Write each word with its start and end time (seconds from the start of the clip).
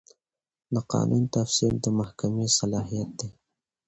د 0.73 0.75
قانون 0.91 1.23
تفسیر 1.35 1.73
د 1.83 1.85
محکمې 1.99 2.47
صلاحیت 2.59 3.09
دی. 3.19 3.29